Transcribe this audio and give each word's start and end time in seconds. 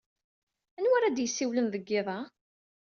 Anwa 0.77 0.95
ara 0.97 1.09
d-yessiwlen 1.15 1.67
deg 1.73 1.83
yiḍ-a? 1.89 2.19